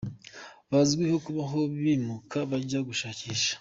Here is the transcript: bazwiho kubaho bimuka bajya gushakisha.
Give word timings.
bazwiho 0.71 1.17
kubaho 1.25 1.59
bimuka 1.81 2.37
bajya 2.49 2.79
gushakisha. 2.87 3.53